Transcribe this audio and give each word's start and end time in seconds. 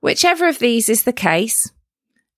Whichever 0.00 0.46
of 0.46 0.60
these 0.60 0.88
is 0.88 1.02
the 1.02 1.12
case, 1.12 1.72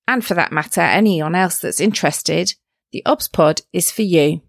and 0.09 0.25
for 0.25 0.33
that 0.35 0.51
matter, 0.51 0.81
anyone 0.81 1.35
else 1.35 1.59
that's 1.59 1.79
interested, 1.79 2.55
the 2.91 3.03
OBS 3.05 3.29
pod 3.29 3.61
is 3.73 3.91
for 3.91 4.03
you. 4.03 4.41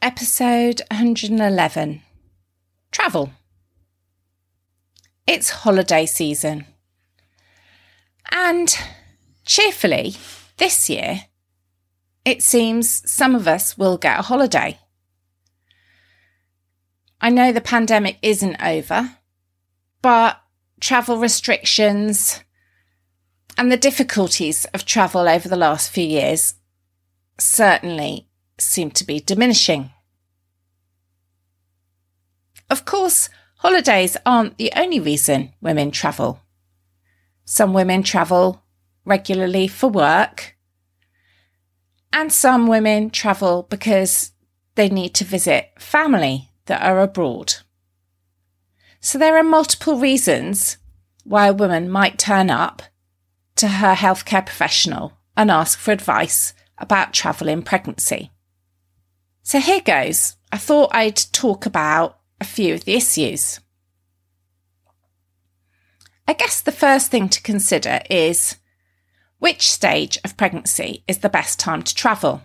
Episode 0.00 0.80
111 0.90 2.00
Travel. 2.90 3.30
It's 5.26 5.50
holiday 5.50 6.06
season. 6.06 6.64
And 8.30 8.74
cheerfully, 9.44 10.14
this 10.62 10.88
year, 10.88 11.24
it 12.24 12.40
seems 12.40 13.10
some 13.10 13.34
of 13.34 13.48
us 13.48 13.76
will 13.76 13.98
get 13.98 14.20
a 14.20 14.22
holiday. 14.22 14.78
I 17.20 17.30
know 17.30 17.50
the 17.50 17.60
pandemic 17.60 18.18
isn't 18.22 18.62
over, 18.62 19.10
but 20.02 20.40
travel 20.78 21.18
restrictions 21.18 22.44
and 23.58 23.72
the 23.72 23.76
difficulties 23.76 24.64
of 24.66 24.84
travel 24.84 25.28
over 25.28 25.48
the 25.48 25.56
last 25.56 25.90
few 25.90 26.06
years 26.06 26.54
certainly 27.38 28.28
seem 28.56 28.92
to 28.92 29.04
be 29.04 29.18
diminishing. 29.18 29.90
Of 32.70 32.84
course, 32.84 33.28
holidays 33.56 34.16
aren't 34.24 34.58
the 34.58 34.72
only 34.76 35.00
reason 35.00 35.54
women 35.60 35.90
travel. 35.90 36.38
Some 37.44 37.72
women 37.72 38.04
travel 38.04 38.62
regularly 39.04 39.68
for 39.68 39.88
work. 39.88 40.51
And 42.12 42.32
some 42.32 42.66
women 42.66 43.10
travel 43.10 43.66
because 43.70 44.32
they 44.74 44.88
need 44.88 45.14
to 45.14 45.24
visit 45.24 45.70
family 45.78 46.50
that 46.66 46.82
are 46.82 47.00
abroad. 47.00 47.54
So 49.00 49.18
there 49.18 49.36
are 49.36 49.42
multiple 49.42 49.98
reasons 49.98 50.76
why 51.24 51.46
a 51.46 51.52
woman 51.52 51.90
might 51.90 52.18
turn 52.18 52.50
up 52.50 52.82
to 53.56 53.68
her 53.68 53.94
healthcare 53.94 54.44
professional 54.44 55.12
and 55.36 55.50
ask 55.50 55.78
for 55.78 55.92
advice 55.92 56.54
about 56.78 57.12
travel 57.12 57.48
in 57.48 57.62
pregnancy. 57.62 58.30
So 59.42 59.58
here 59.58 59.80
goes. 59.80 60.36
I 60.52 60.58
thought 60.58 60.94
I'd 60.94 61.16
talk 61.32 61.66
about 61.66 62.18
a 62.40 62.44
few 62.44 62.74
of 62.74 62.84
the 62.84 62.94
issues. 62.94 63.60
I 66.28 66.34
guess 66.34 66.60
the 66.60 66.72
first 66.72 67.10
thing 67.10 67.28
to 67.30 67.42
consider 67.42 68.00
is 68.08 68.56
which 69.42 69.68
stage 69.68 70.16
of 70.22 70.36
pregnancy 70.36 71.02
is 71.08 71.18
the 71.18 71.28
best 71.28 71.58
time 71.58 71.82
to 71.82 71.92
travel? 71.92 72.42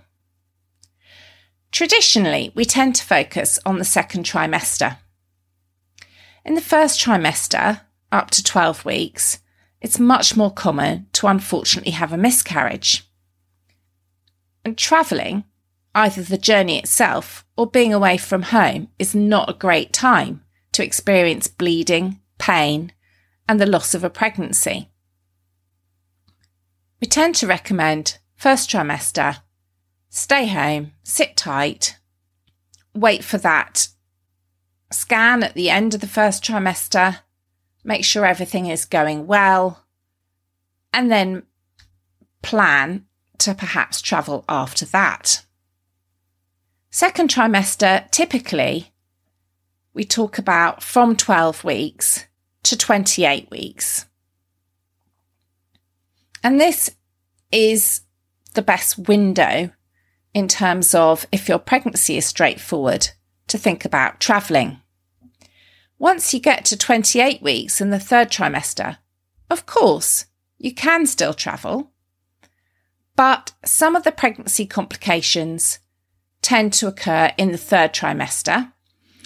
Traditionally, 1.71 2.51
we 2.55 2.65
tend 2.65 2.95
to 2.95 3.05
focus 3.05 3.59
on 3.67 3.77
the 3.77 3.85
second 3.85 4.25
trimester. 4.25 4.97
In 6.43 6.55
the 6.55 6.59
first 6.59 6.99
trimester, 6.99 7.81
up 8.11 8.31
to 8.31 8.43
12 8.43 8.83
weeks, 8.83 9.37
it's 9.79 9.99
much 9.99 10.35
more 10.35 10.51
common 10.51 11.05
to 11.13 11.27
unfortunately 11.27 11.91
have 11.91 12.11
a 12.11 12.17
miscarriage. 12.17 13.07
And 14.65 14.75
travelling, 14.75 15.43
either 15.93 16.23
the 16.23 16.35
journey 16.35 16.79
itself 16.79 17.45
or 17.55 17.67
being 17.67 17.93
away 17.93 18.17
from 18.17 18.41
home, 18.41 18.87
is 18.97 19.13
not 19.13 19.51
a 19.51 19.53
great 19.53 19.93
time 19.93 20.43
to 20.71 20.83
experience 20.83 21.47
bleeding, 21.47 22.21
pain, 22.39 22.91
and 23.47 23.61
the 23.61 23.67
loss 23.67 23.93
of 23.93 24.03
a 24.03 24.09
pregnancy. 24.09 24.89
We 26.99 27.07
tend 27.07 27.35
to 27.35 27.47
recommend 27.47 28.17
first 28.35 28.69
trimester, 28.69 29.41
stay 30.09 30.47
home, 30.47 30.93
sit 31.03 31.37
tight, 31.37 31.97
wait 32.93 33.23
for 33.23 33.37
that 33.37 33.89
scan 34.91 35.43
at 35.43 35.53
the 35.53 35.69
end 35.69 35.93
of 35.93 36.01
the 36.01 36.07
first 36.07 36.43
trimester, 36.43 37.19
make 37.83 38.03
sure 38.03 38.25
everything 38.25 38.67
is 38.67 38.85
going 38.85 39.27
well, 39.27 39.83
and 40.93 41.11
then 41.11 41.43
plan 42.41 43.05
to 43.39 43.53
perhaps 43.53 44.01
travel 44.01 44.45
after 44.47 44.85
that. 44.85 45.43
Second 46.89 47.29
trimester, 47.29 48.09
typically, 48.11 48.91
we 49.93 50.03
talk 50.03 50.37
about 50.37 50.81
from 50.81 51.15
12 51.15 51.63
weeks 51.63 52.25
to 52.63 52.77
28 52.77 53.49
weeks. 53.51 54.05
And 56.43 56.59
this 56.59 56.95
is 57.51 58.01
the 58.53 58.61
best 58.61 59.07
window 59.07 59.71
in 60.33 60.47
terms 60.47 60.93
of 60.93 61.25
if 61.31 61.47
your 61.47 61.59
pregnancy 61.59 62.17
is 62.17 62.25
straightforward 62.25 63.09
to 63.47 63.57
think 63.57 63.85
about 63.85 64.19
travelling. 64.19 64.81
Once 65.99 66.33
you 66.33 66.39
get 66.39 66.63
to 66.65 66.77
28 66.77 67.41
weeks 67.41 67.81
in 67.81 67.89
the 67.89 67.99
third 67.99 68.29
trimester, 68.29 68.97
of 69.49 69.65
course, 69.65 70.25
you 70.57 70.73
can 70.73 71.05
still 71.05 71.33
travel, 71.33 71.91
but 73.15 73.53
some 73.65 73.95
of 73.95 74.03
the 74.03 74.11
pregnancy 74.11 74.65
complications 74.65 75.79
tend 76.41 76.71
to 76.73 76.87
occur 76.87 77.31
in 77.37 77.51
the 77.51 77.57
third 77.57 77.93
trimester. 77.93 78.71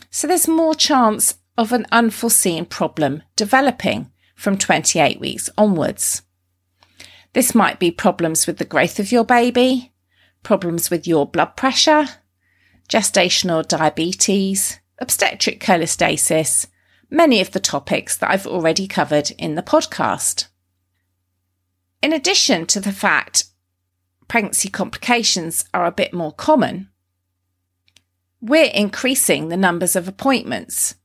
So 0.09 0.27
there's 0.27 0.47
more 0.47 0.75
chance 0.75 1.35
of 1.57 1.71
an 1.73 1.85
unforeseen 1.91 2.65
problem 2.65 3.23
developing 3.35 4.11
from 4.35 4.57
28 4.57 5.19
weeks 5.19 5.49
onwards. 5.57 6.21
This 7.33 7.55
might 7.55 7.79
be 7.79 7.91
problems 7.91 8.45
with 8.45 8.57
the 8.57 8.65
growth 8.65 8.99
of 8.99 9.11
your 9.11 9.23
baby, 9.23 9.93
problems 10.43 10.89
with 10.89 11.07
your 11.07 11.25
blood 11.25 11.55
pressure, 11.55 12.05
gestational 12.89 13.65
diabetes, 13.65 14.79
obstetric 14.99 15.61
cholestasis, 15.63 16.67
many 17.09 17.39
of 17.39 17.51
the 17.51 17.59
topics 17.59 18.17
that 18.17 18.29
I've 18.29 18.47
already 18.47 18.87
covered 18.87 19.31
in 19.37 19.55
the 19.55 19.63
podcast. 19.63 20.47
In 22.01 22.11
addition 22.11 22.65
to 22.67 22.79
the 22.79 22.91
fact 22.91 23.45
pregnancy 24.27 24.69
complications 24.69 25.65
are 25.73 25.85
a 25.85 25.91
bit 25.91 26.13
more 26.13 26.33
common, 26.33 26.89
we're 28.41 28.71
increasing 28.73 29.47
the 29.47 29.57
numbers 29.57 29.95
of 29.95 30.07
appointments 30.07 30.95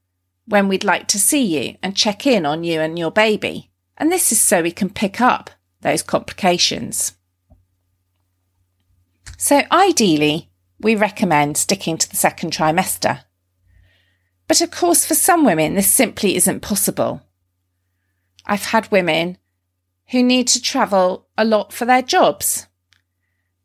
when 0.47 0.69
we'd 0.69 0.85
like 0.85 1.07
to 1.09 1.19
see 1.19 1.43
you 1.43 1.77
and 1.83 1.97
check 1.97 2.27
in 2.27 2.47
on 2.47 2.65
you 2.65 2.81
and 2.81 2.99
your 2.99 3.11
baby. 3.11 3.71
And 3.97 4.11
this 4.11 4.33
is 4.33 4.41
so 4.41 4.63
we 4.63 4.71
can 4.71 4.91
pick 4.91 5.21
up 5.21 5.51
those 5.83 6.03
complications. 6.03 7.13
So, 9.37 9.63
ideally, 9.71 10.51
we 10.81 10.95
recommend 10.95 11.57
sticking 11.57 11.99
to 11.99 12.09
the 12.09 12.17
second 12.17 12.53
trimester. 12.53 13.21
But 14.49 14.61
of 14.61 14.71
course, 14.71 15.05
for 15.05 15.15
some 15.15 15.45
women, 15.45 15.75
this 15.75 15.91
simply 15.91 16.37
isn't 16.37 16.61
possible. 16.61 17.23
I've 18.47 18.67
had 18.67 18.91
women 18.93 19.39
who 20.09 20.23
need 20.23 20.49
to 20.49 20.63
travel 20.63 21.27
a 21.37 21.45
lot 21.45 21.73
for 21.73 21.85
their 21.85 22.03
jobs. 22.03 22.67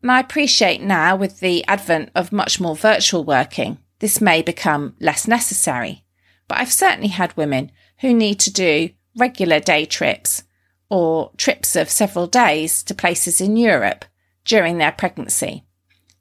And 0.02 0.12
I 0.12 0.20
appreciate 0.20 0.82
now, 0.82 1.16
with 1.16 1.40
the 1.40 1.64
advent 1.68 2.10
of 2.16 2.32
much 2.32 2.60
more 2.60 2.76
virtual 2.76 3.24
working, 3.24 3.78
this 4.00 4.20
may 4.20 4.42
become 4.42 4.96
less 5.00 5.28
necessary. 5.28 6.04
But 6.48 6.58
I've 6.58 6.72
certainly 6.72 7.10
had 7.10 7.38
women 7.38 7.72
who 8.00 8.14
need 8.14 8.40
to 8.40 8.52
do 8.52 8.90
regular 9.16 9.60
day 9.60 9.86
trips 9.86 10.44
or 10.92 11.32
trips 11.38 11.78
of 11.78 11.90
several 11.90 12.28
days 12.28 12.84
to 12.84 12.94
places 12.94 13.40
in 13.40 13.56
Europe 13.56 14.04
during 14.44 14.78
their 14.78 14.92
pregnancy. 14.92 15.64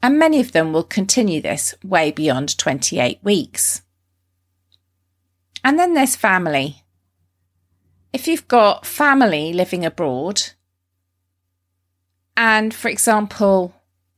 And 0.01 0.17
many 0.17 0.39
of 0.39 0.53
them 0.53 0.73
will 0.73 0.85
continue 0.85 1.43
this 1.43 1.75
way 1.83 2.13
beyond 2.13 2.57
28 2.57 3.19
weeks. 3.25 3.83
And 5.65 5.77
then 5.77 5.95
there's 5.95 6.15
family. 6.15 6.85
If 8.13 8.29
you've 8.29 8.47
got 8.47 8.87
family 8.87 9.53
living 9.53 9.85
abroad, 9.85 10.41
and 12.37 12.73
for 12.73 12.89
example, 12.89 13.75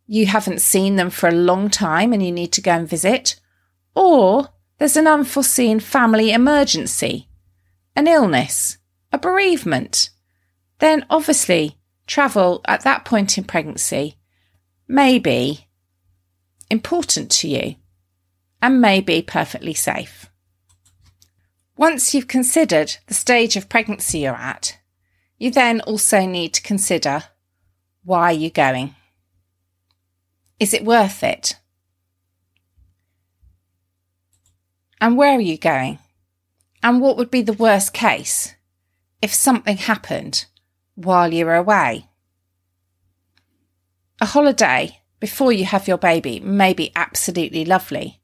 you 0.06 0.26
haven't 0.26 0.60
seen 0.60 0.96
them 0.96 1.08
for 1.08 1.31
a 1.31 1.32
long 1.32 1.70
time 1.70 2.12
and 2.12 2.22
you 2.22 2.31
need 2.31 2.52
to 2.52 2.60
go 2.60 2.72
and 2.72 2.87
visit, 2.87 3.40
or 3.94 4.50
there's 4.76 4.99
an 4.99 5.06
unforeseen 5.06 5.81
family 5.81 6.31
emergency, 6.31 7.28
an 7.96 8.06
illness, 8.06 8.76
a 9.10 9.19
bereavement, 9.19 10.10
then 10.82 11.06
obviously 11.08 11.79
travel 12.08 12.61
at 12.67 12.82
that 12.82 13.05
point 13.05 13.38
in 13.38 13.44
pregnancy 13.44 14.17
may 14.88 15.17
be 15.17 15.69
important 16.70 17.31
to 17.31 17.46
you 17.46 17.76
and 18.61 18.81
may 18.81 19.00
be 19.00 19.23
perfectly 19.23 19.75
safe. 19.75 20.29
Once 21.76 22.12
you've 22.12 22.26
considered 22.26 22.96
the 23.06 23.14
stage 23.14 23.55
of 23.55 23.69
pregnancy 23.69 24.19
you're 24.19 24.34
at, 24.34 24.76
you 25.38 25.52
then 25.52 25.81
also 25.82 26.26
need 26.26 26.52
to 26.52 26.61
consider 26.62 27.23
why 28.02 28.32
you're 28.32 28.50
going. 28.50 28.93
Is 30.58 30.75
it 30.75 30.85
worth 30.85 31.23
it? 31.23 31.61
And 35.00 35.17
where 35.17 35.38
are 35.38 35.40
you 35.40 35.58
going? 35.58 36.00
And 36.82 37.00
what 37.00 37.17
would 37.17 37.31
be 37.31 37.43
the 37.43 37.52
worst 37.52 37.93
case 37.93 38.56
if 39.20 39.32
something 39.32 39.76
happened 39.76 40.46
while 40.94 41.32
you're 41.32 41.54
away? 41.54 42.08
A 44.20 44.26
holiday 44.26 45.00
before 45.20 45.52
you 45.52 45.64
have 45.64 45.88
your 45.88 45.98
baby 45.98 46.40
may 46.40 46.72
be 46.72 46.92
absolutely 46.94 47.64
lovely. 47.64 48.20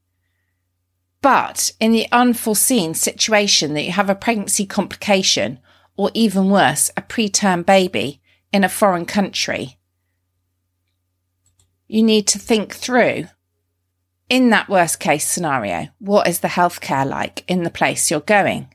But 1.21 1.73
in 1.81 1.93
the 1.93 2.07
unforeseen 2.13 2.95
situation 2.95 3.75
that 3.75 3.85
you 3.85 3.93
have 3.93 4.11
a 4.11 4.15
pregnancy 4.15 4.67
complication 4.67 5.59
or 5.97 6.11
even 6.15 6.51
worse, 6.51 6.91
a 6.97 7.03
preterm 7.03 7.67
baby 7.67 8.21
in 8.53 8.63
a 8.65 8.69
foreign 8.69 9.07
country, 9.07 9.79
you 11.89 12.03
need 12.03 12.27
to 12.29 12.39
think 12.39 12.75
through 12.75 13.27
in 14.29 14.51
that 14.51 14.69
worst 14.69 15.01
case 15.01 15.27
scenario, 15.27 15.89
what 15.99 16.29
is 16.29 16.41
the 16.41 16.49
healthcare 16.49 17.09
like 17.09 17.45
in 17.49 17.63
the 17.63 17.71
place 17.71 18.11
you're 18.11 18.21
going? 18.21 18.73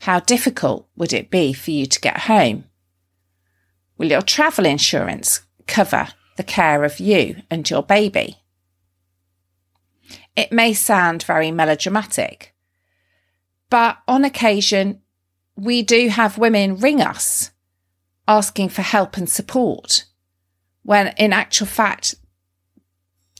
How 0.00 0.20
difficult 0.20 0.88
would 0.96 1.12
it 1.12 1.30
be 1.30 1.52
for 1.52 1.70
you 1.70 1.84
to 1.86 2.00
get 2.00 2.20
home? 2.20 2.64
Will 4.00 4.12
your 4.12 4.22
travel 4.22 4.64
insurance 4.64 5.42
cover 5.66 6.08
the 6.38 6.42
care 6.42 6.84
of 6.84 7.00
you 7.00 7.42
and 7.50 7.68
your 7.68 7.82
baby? 7.82 8.38
It 10.34 10.50
may 10.50 10.72
sound 10.72 11.22
very 11.22 11.50
melodramatic, 11.50 12.54
but 13.68 13.98
on 14.08 14.24
occasion, 14.24 15.02
we 15.54 15.82
do 15.82 16.08
have 16.08 16.38
women 16.38 16.78
ring 16.78 17.02
us 17.02 17.50
asking 18.26 18.70
for 18.70 18.80
help 18.80 19.18
and 19.18 19.28
support 19.28 20.06
when 20.82 21.08
in 21.18 21.34
actual 21.34 21.66
fact, 21.66 22.14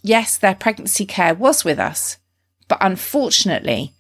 yes, 0.03 0.37
their 0.37 0.55
pregnancy 0.55 1.07
care 1.07 1.35
was 1.35 1.65
with 1.65 1.79
us, 1.79 2.19
but 2.69 2.77
unfortunately, 2.83 3.95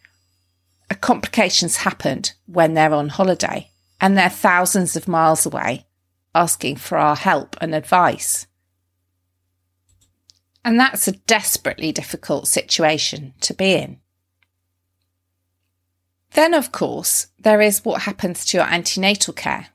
a 0.90 0.94
complications 0.94 1.76
happened 1.76 2.34
when 2.44 2.74
they're 2.74 2.92
on 2.92 3.08
holiday 3.08 3.70
and 3.98 4.18
they're 4.18 4.28
thousands 4.28 4.94
of 4.94 5.08
miles 5.08 5.46
away 5.46 5.86
asking 6.34 6.76
for 6.76 6.98
our 6.98 7.16
help 7.16 7.56
and 7.60 7.74
advice. 7.74 8.46
And 10.64 10.78
that's 10.78 11.08
a 11.08 11.12
desperately 11.12 11.92
difficult 11.92 12.46
situation 12.46 13.34
to 13.40 13.54
be 13.54 13.72
in. 13.72 14.00
Then, 16.32 16.54
of 16.54 16.70
course, 16.70 17.28
there 17.38 17.60
is 17.60 17.84
what 17.84 18.02
happens 18.02 18.44
to 18.46 18.58
your 18.58 18.66
antenatal 18.66 19.34
care. 19.34 19.68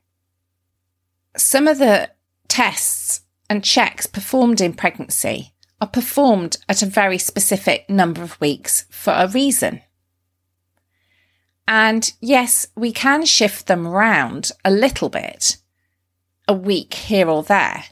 Some 1.36 1.68
of 1.68 1.80
the 1.80 2.12
tests 2.48 3.22
and 3.50 3.64
checks 3.64 4.08
performed 4.08 4.62
in 4.62 4.74
pregnancy 4.74 5.54
are 5.82 5.88
performed 5.88 6.58
at 6.70 6.82
a 6.82 6.86
very 6.86 7.18
specific 7.18 7.90
number 7.90 8.24
of 8.24 8.40
weeks 8.40 8.86
for 8.90 9.14
a 9.14 9.28
reason. 9.28 9.82
And 11.68 12.12
yes, 12.22 12.68
we 12.76 12.92
can 12.92 13.26
shift 13.26 13.68
them 13.68 13.88
around 13.88 14.52
a 14.64 14.72
little 14.72 15.10
bit, 15.10 15.58
a 16.48 16.54
week 16.54 16.94
here 16.94 17.30
or 17.30 17.44
there, 17.44 17.86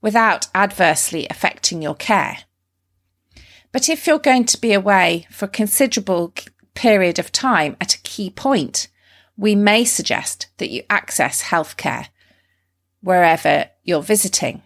without 0.00 0.48
adversely 0.54 1.26
affecting 1.28 1.82
your 1.82 1.94
care. 1.94 2.38
But 3.72 3.88
if 3.88 4.06
you're 4.06 4.18
going 4.18 4.46
to 4.46 4.60
be 4.60 4.72
away 4.72 5.26
for 5.30 5.44
a 5.44 5.48
considerable 5.48 6.32
period 6.74 7.18
of 7.18 7.32
time 7.32 7.76
at 7.80 7.94
a 7.94 8.02
key 8.02 8.30
point, 8.30 8.88
we 9.36 9.54
may 9.54 9.84
suggest 9.84 10.48
that 10.58 10.70
you 10.70 10.82
access 10.88 11.44
healthcare 11.44 12.08
wherever 13.00 13.68
you're 13.84 14.02
visiting. 14.02 14.62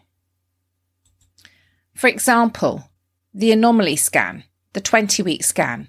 For 1.95 2.06
example, 2.06 2.91
the 3.35 3.53
anomaly 3.53 3.97
scan, 3.97 4.45
the 4.73 4.81
20 4.81 5.23
week 5.23 5.45
scan, 5.45 5.88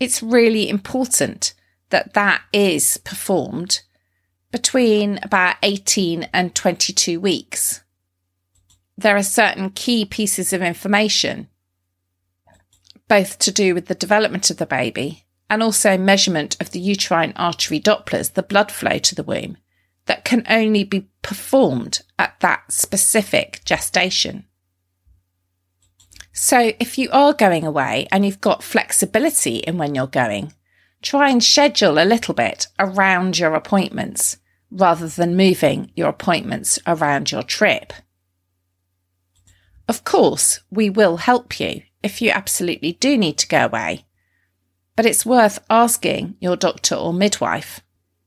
it's 0.00 0.22
really 0.22 0.68
important 0.68 1.54
that 1.90 2.14
that 2.14 2.42
is 2.52 2.96
performed 2.98 3.82
between 4.54 5.18
about 5.24 5.56
18 5.64 6.28
and 6.32 6.54
22 6.54 7.18
weeks. 7.18 7.80
There 8.96 9.16
are 9.16 9.22
certain 9.24 9.70
key 9.70 10.04
pieces 10.04 10.52
of 10.52 10.62
information, 10.62 11.48
both 13.08 13.40
to 13.40 13.50
do 13.50 13.74
with 13.74 13.86
the 13.86 13.96
development 13.96 14.50
of 14.50 14.58
the 14.58 14.64
baby 14.64 15.24
and 15.50 15.60
also 15.60 15.98
measurement 15.98 16.56
of 16.60 16.70
the 16.70 16.78
uterine 16.78 17.32
artery 17.34 17.80
Dopplers, 17.80 18.34
the 18.34 18.44
blood 18.44 18.70
flow 18.70 18.98
to 18.98 19.16
the 19.16 19.24
womb, 19.24 19.56
that 20.06 20.24
can 20.24 20.44
only 20.48 20.84
be 20.84 21.08
performed 21.22 22.02
at 22.16 22.38
that 22.38 22.70
specific 22.70 23.60
gestation. 23.64 24.44
So 26.32 26.74
if 26.78 26.96
you 26.96 27.08
are 27.10 27.32
going 27.32 27.66
away 27.66 28.06
and 28.12 28.24
you've 28.24 28.40
got 28.40 28.62
flexibility 28.62 29.56
in 29.56 29.78
when 29.78 29.96
you're 29.96 30.06
going, 30.06 30.52
try 31.02 31.30
and 31.30 31.42
schedule 31.42 31.98
a 31.98 32.06
little 32.06 32.34
bit 32.34 32.68
around 32.78 33.36
your 33.36 33.56
appointments 33.56 34.36
rather 34.74 35.06
than 35.06 35.36
moving 35.36 35.92
your 35.94 36.08
appointments 36.08 36.80
around 36.86 37.30
your 37.30 37.44
trip. 37.44 37.92
Of 39.86 40.02
course, 40.02 40.60
we 40.70 40.90
will 40.90 41.18
help 41.18 41.60
you 41.60 41.82
if 42.02 42.20
you 42.20 42.30
absolutely 42.30 42.92
do 42.92 43.16
need 43.16 43.38
to 43.38 43.48
go 43.48 43.64
away, 43.64 44.04
but 44.96 45.06
it's 45.06 45.24
worth 45.24 45.64
asking 45.70 46.36
your 46.40 46.56
doctor 46.56 46.96
or 46.96 47.12
midwife 47.12 47.80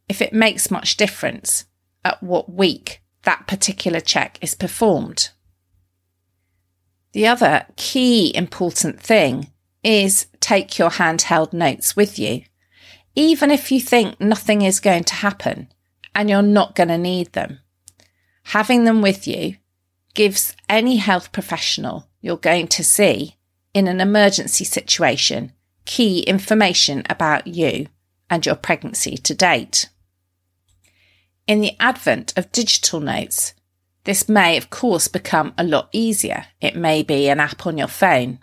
if 0.08 0.22
it 0.22 0.34
makes 0.34 0.72
much 0.72 0.96
difference 0.96 1.66
at 2.06 2.24
what 2.24 2.52
week 2.52 3.02
that 3.24 3.46
particular 3.46 4.00
check 4.00 4.40
is 4.42 4.56
performed. 4.56 5.32
The 7.12 7.28
other 7.28 7.66
key 7.76 8.34
important 8.34 9.02
thing 9.02 9.52
is 9.84 10.28
take 10.40 10.80
your 10.80 10.92
handheld 10.92 11.52
notes 11.52 11.96
with 11.96 12.18
you. 12.18 12.44
Even 13.16 13.52
if 13.52 13.72
you 13.72 13.82
think 13.82 14.22
nothing 14.22 14.62
is 14.62 14.80
going 14.80 15.04
to 15.06 15.16
happen 15.16 15.68
and 16.18 16.31
you're 16.31 16.42
not 16.42 16.75
going 16.75 16.90
to 16.90 16.98
need 16.98 17.31
them, 17.34 17.60
having 18.46 18.84
them 18.84 19.04
with 19.04 19.28
you 19.28 19.56
gives 20.16 20.56
any 20.68 20.98
health 20.98 21.31
professional 21.31 22.10
you're 22.19 22.36
going 22.36 22.68
to 22.68 22.84
see 22.84 23.36
in 23.72 23.88
an 23.88 24.01
emergency 24.01 24.63
situation 24.63 25.53
key 25.86 26.22
information 26.22 27.03
about 27.08 27.46
you 27.46 27.88
and 28.32 28.46
your 28.46 28.56
pregnancy 28.56 29.15
to 29.15 29.36
date. 29.36 29.89
In 31.46 31.62
the 31.62 31.77
advent 31.80 32.34
of 32.36 32.51
digital 32.51 33.00
notes, 33.00 33.53
this 34.03 34.27
may, 34.27 34.58
of 34.58 34.70
course, 34.72 35.08
become 35.08 35.53
a 35.56 35.63
lot 35.63 35.88
easier. 35.91 36.48
It 36.60 36.75
may 36.75 37.03
be 37.03 37.30
an 37.30 37.39
app 37.39 37.65
on 37.68 37.77
your 37.77 37.88
phone. 37.88 38.39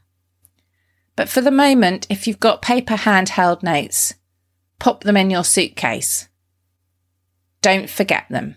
But 1.17 1.29
for 1.29 1.41
the 1.41 1.51
moment, 1.51 2.07
if 2.09 2.27
you've 2.27 2.41
got 2.41 2.63
paper 2.63 2.95
handheld 2.95 3.63
notes, 3.63 4.15
pop 4.79 5.03
them 5.03 5.17
in 5.17 5.29
your 5.29 5.45
suitcase. 5.45 6.29
Don't 7.65 7.89
forget 7.89 8.27
them. 8.29 8.57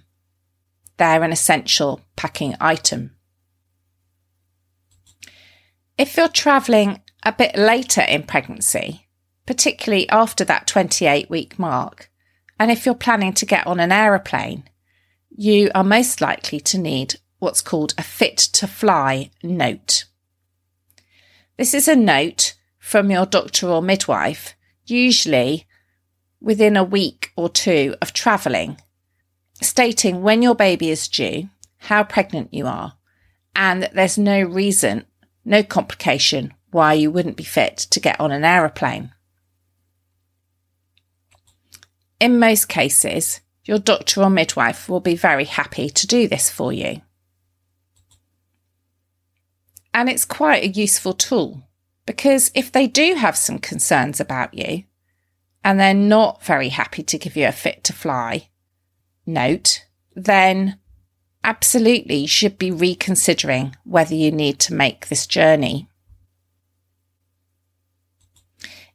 They're 0.98 1.24
an 1.24 1.32
essential 1.32 2.02
packing 2.18 2.56
item. 2.60 3.16
If 5.98 6.18
you're 6.18 6.28
travelling 6.28 7.00
a 7.24 7.32
bit 7.32 7.56
later 7.56 8.02
in 8.02 8.24
pregnancy, 8.24 9.08
particularly 9.46 10.10
after 10.10 10.44
that 10.44 10.68
28 10.68 11.30
week 11.30 11.58
mark, 11.58 12.12
and 12.60 12.70
if 12.70 12.86
you're 12.86 12.96
planning 12.96 13.32
to 13.36 13.46
get 13.46 13.66
on 13.66 13.80
an 13.80 13.94
aeroplane, 13.94 14.66
you 15.30 15.72
are 15.74 15.86
most 15.86 16.20
likely 16.20 16.60
to 16.60 16.78
need 16.78 17.16
what's 17.40 17.62
called 17.62 17.94
a 17.98 18.04
fit 18.04 18.36
to 18.36 18.68
fly 18.68 19.32
note. 19.42 20.04
This 21.58 21.74
is 21.74 21.88
a 21.88 21.96
note 21.96 22.56
from 22.78 23.10
your 23.10 23.26
doctor 23.26 23.70
or 23.70 23.82
midwife, 23.82 24.58
usually 24.86 25.66
within 26.42 26.76
a 26.76 26.84
week 26.84 27.32
or 27.38 27.48
two 27.48 27.96
of 28.02 28.12
travelling, 28.12 28.82
stating 29.62 30.22
when 30.22 30.42
your 30.42 30.56
baby 30.56 30.90
is 30.90 31.08
due, 31.08 31.50
how 31.78 32.04
pregnant 32.04 32.54
you 32.54 32.68
are, 32.68 32.94
and 33.56 33.82
that 33.84 33.94
there's 33.94 34.18
no 34.18 34.42
reason, 34.42 35.06
no 35.46 35.64
complication 35.64 36.54
why 36.72 36.94
you 36.94 37.10
wouldn't 37.10 37.38
be 37.38 37.44
fit 37.44 37.78
to 37.78 38.00
get 38.00 38.20
on 38.20 38.32
an 38.32 38.44
aeroplane. 38.44 39.12
In 42.20 42.40
most 42.40 42.68
cases, 42.68 43.42
your 43.66 43.80
doctor 43.80 44.24
or 44.24 44.30
midwife 44.30 44.90
will 44.90 45.00
be 45.00 45.16
very 45.16 45.46
happy 45.46 45.90
to 45.90 46.08
do 46.08 46.28
this 46.28 46.50
for 46.50 46.74
you. 46.74 47.02
And 49.94 50.10
it's 50.10 50.26
quite 50.26 50.64
a 50.64 50.68
useful 50.68 51.14
tool 51.14 51.64
because 52.06 52.52
if 52.54 52.72
they 52.72 52.88
do 52.88 53.16
have 53.16 53.36
some 53.36 53.60
concerns 53.60 54.20
about 54.20 54.54
you 54.54 54.84
and 55.64 55.80
they're 55.80 55.94
not 55.94 56.44
very 56.44 56.70
happy 56.70 57.04
to 57.04 57.18
give 57.18 57.36
you 57.36 57.48
a 57.48 57.52
fit 57.52 57.84
to 57.86 57.94
fly 57.94 58.50
note, 59.28 59.86
then 60.16 60.80
absolutely 61.44 62.26
should 62.26 62.58
be 62.58 62.72
reconsidering 62.72 63.76
whether 63.84 64.16
you 64.16 64.32
need 64.32 64.60
to 64.60 64.74
make 64.74 65.08
this 65.08 65.28
journey. 65.28 65.88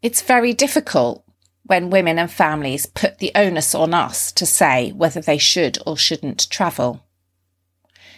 It's 0.03 0.21
very 0.21 0.53
difficult 0.53 1.25
when 1.65 1.91
women 1.91 2.19
and 2.19 2.31
families 2.31 2.87
put 2.87 3.19
the 3.19 3.31
onus 3.35 3.75
on 3.75 3.95
us 3.95 4.33
to 4.33 4.45
say 4.45 4.91
whether 4.91 5.21
they 5.21 5.39
should 5.39 5.79
or 5.87 5.97
shouldn't 5.97 6.51
travel. 6.51 7.07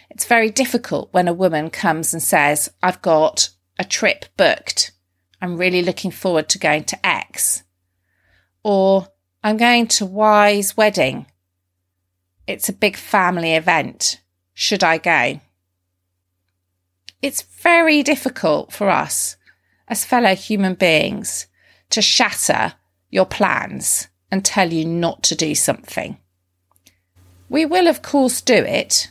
It's 0.09 0.25
very 0.25 0.49
difficult 0.49 1.13
when 1.13 1.27
a 1.27 1.33
woman 1.33 1.69
comes 1.69 2.13
and 2.13 2.23
says, 2.23 2.69
I've 2.81 3.01
got 3.01 3.49
a 3.77 3.83
trip 3.83 4.25
booked. 4.35 4.91
I'm 5.41 5.57
really 5.57 5.83
looking 5.83 6.11
forward 6.11 6.49
to 6.49 6.59
going 6.59 6.85
to 6.85 7.05
X. 7.05 7.63
Or 8.63 9.09
I'm 9.43 9.57
going 9.57 9.87
to 9.87 10.05
Y's 10.05 10.75
wedding. 10.75 11.27
It's 12.47 12.69
a 12.69 12.73
big 12.73 12.95
family 12.95 13.55
event. 13.55 14.21
Should 14.53 14.83
I 14.83 14.97
go? 14.97 15.41
It's 17.21 17.41
very 17.41 18.03
difficult 18.03 18.71
for 18.71 18.89
us 18.89 19.35
as 19.87 20.05
fellow 20.05 20.35
human 20.35 20.75
beings 20.75 21.47
to 21.89 22.01
shatter 22.01 22.73
your 23.09 23.25
plans 23.25 24.07
and 24.31 24.43
tell 24.43 24.71
you 24.71 24.85
not 24.85 25.23
to 25.23 25.35
do 25.35 25.55
something. 25.55 26.17
We 27.49 27.65
will, 27.65 27.87
of 27.87 28.01
course, 28.01 28.41
do 28.41 28.55
it. 28.55 29.09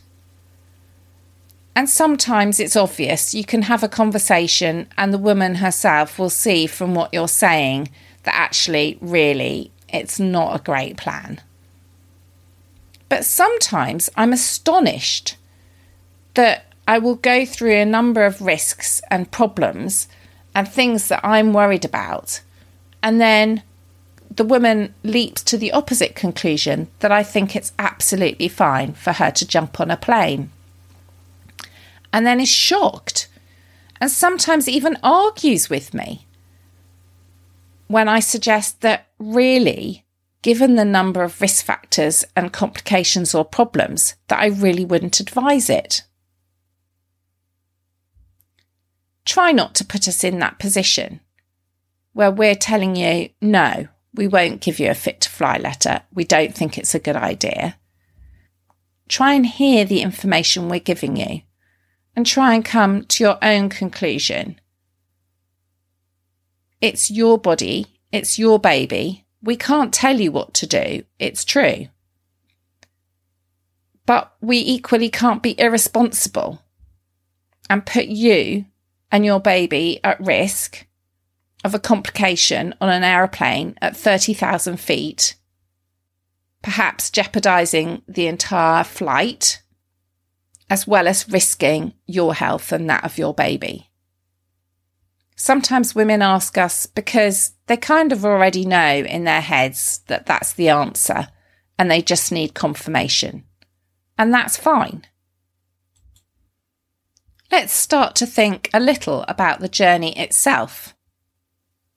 And 1.77 1.89
sometimes 1.89 2.61
it's 2.61 2.77
obvious. 2.77 3.35
You 3.35 3.45
can 3.45 3.63
have 3.63 3.83
a 3.83 3.89
conversation, 3.89 4.89
and 4.97 5.13
the 5.13 5.19
woman 5.19 5.57
herself 5.57 6.19
will 6.19 6.31
see 6.31 6.67
from 6.67 6.95
what 6.95 7.13
you're 7.13 7.27
saying 7.27 7.89
that 8.23 8.35
actually, 8.35 8.99
really, 9.01 9.73
it's 9.89 10.21
not 10.21 10.55
a 10.55 10.63
great 10.63 10.97
plan. 10.97 11.41
But 13.09 13.25
sometimes 13.25 14.11
I'm 14.17 14.33
astonished 14.33 15.37
that 16.35 16.67
I 16.87 16.99
will 16.99 17.17
go 17.17 17.45
through 17.47 17.75
a 17.75 17.85
number 17.85 18.25
of 18.25 18.43
risks 18.43 19.01
and 19.11 19.31
problems 19.31 20.09
and 20.55 20.69
things 20.69 21.09
that 21.09 21.25
I'm 21.25 21.53
worried 21.53 21.85
about. 21.85 22.41
And 23.03 23.21
then 23.21 23.63
the 24.31 24.45
woman 24.45 24.95
leaps 25.03 25.43
to 25.45 25.57
the 25.57 25.73
opposite 25.73 26.15
conclusion 26.15 26.89
that 27.01 27.13
I 27.13 27.23
think 27.23 27.55
it's 27.55 27.73
absolutely 27.79 28.49
fine 28.49 28.95
for 28.95 29.13
her 29.13 29.31
to 29.31 29.47
jump 29.47 29.81
on 29.81 29.91
a 29.91 29.97
plane. 29.97 30.51
And 32.13 32.27
then 32.27 32.41
is 32.41 32.49
shocked 32.49 33.29
and 34.01 34.11
sometimes 34.11 34.69
even 34.69 34.99
argues 35.03 35.71
with 35.71 35.95
me 35.95 36.27
when 37.87 38.09
I 38.09 38.21
suggest 38.21 38.81
that 38.81 39.07
really, 39.19 40.05
given 40.45 40.75
the 40.75 40.85
number 40.85 41.23
of 41.23 41.41
risk 41.41 41.65
factors 41.65 42.23
and 42.37 42.53
complications 42.53 43.35
or 43.35 43.47
problems, 43.47 44.15
that 44.29 44.41
I 44.41 44.49
really 44.49 44.85
wouldn't 44.85 45.19
advise 45.19 45.71
it. 45.71 46.03
Try 49.25 49.53
not 49.53 49.75
to 49.77 49.87
put 49.87 50.07
us 50.07 50.23
in 50.23 50.41
that 50.41 50.59
position 50.59 51.21
where 52.13 52.31
we're 52.31 52.55
telling 52.55 52.95
you, 52.95 53.31
no, 53.41 53.89
we 54.13 54.29
won't 54.29 54.61
give 54.61 54.79
you 54.79 54.91
a 54.91 54.95
fit 54.95 55.23
to 55.23 55.31
fly 55.31 55.57
letter. 55.57 56.03
We 56.13 56.25
don't 56.25 56.55
think 56.55 56.77
it's 56.77 56.95
a 56.95 56.99
good 56.99 57.17
idea. 57.17 57.79
Try 59.09 59.33
and 59.33 59.47
hear 59.47 59.87
the 59.87 60.03
information 60.03 60.69
we're 60.69 60.79
giving 60.79 61.17
you 61.17 61.41
and 62.15 62.27
try 62.27 62.53
and 62.53 62.63
come 62.63 63.07
to 63.07 63.25
your 63.25 63.39
own 63.41 63.71
conclusion. 63.71 64.61
It's 66.83 67.11
your 67.11 67.39
body, 67.39 67.99
it's 68.13 68.39
your 68.39 68.59
baby. 68.59 69.24
We 69.45 69.57
can't 69.57 69.93
tell 69.93 70.19
you 70.19 70.33
what 70.33 70.55
to 70.55 70.67
do. 70.67 71.05
It's 71.19 71.45
true. 71.45 71.89
But 74.07 74.35
we 74.41 74.59
equally 74.59 75.11
can't 75.11 75.43
be 75.43 75.59
irresponsible 75.61 76.63
and 77.69 77.85
put 77.85 78.07
you 78.07 78.65
and 79.13 79.23
your 79.25 79.41
baby 79.41 80.01
at 80.03 80.19
risk 80.19 80.87
of 81.63 81.75
a 81.75 81.79
complication 81.79 82.75
on 82.81 82.89
an 82.89 83.05
aeroplane 83.05 83.77
at 83.83 83.97
30,000 83.97 84.79
feet, 84.79 85.35
perhaps 86.63 87.11
jeopardizing 87.11 88.01
the 88.09 88.27
entire 88.27 88.83
flight, 88.83 89.63
as 90.71 90.87
well 90.87 91.07
as 91.07 91.29
risking 91.29 91.93
your 92.07 92.35
health 92.35 92.73
and 92.73 92.89
that 92.89 93.05
of 93.05 93.19
your 93.19 93.35
baby. 93.35 93.91
Sometimes 95.37 95.95
women 95.95 96.23
ask 96.23 96.57
us 96.57 96.87
because 96.87 97.53
they 97.67 97.77
kind 97.77 98.13
of 98.13 98.25
already 98.25 98.65
know 98.65 98.97
in 98.97 99.25
their 99.25 99.41
heads 99.41 100.01
that 100.07 100.27
that's 100.27 100.53
the 100.53 100.69
answer 100.69 101.29
and 101.79 101.91
they 101.91 102.03
just 102.03 102.31
need 102.31 102.55
confirmation. 102.55 103.45
And 104.17 104.33
that's 104.33 104.57
fine. 104.57 105.05
Let's 107.51 107.73
start 107.73 108.15
to 108.17 108.27
think 108.27 108.71
a 108.73 108.81
little 108.81 109.25
about 109.29 109.61
the 109.61 109.69
journey 109.69 110.17
itself 110.19 110.95